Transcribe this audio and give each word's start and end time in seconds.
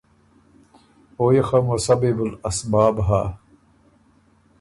”او 1.17 1.25
يې 1.35 1.43
خه 1.47 1.59
مسببُ 1.67 2.17
الاسباب 2.29 2.95
هۀ“ 3.07 3.21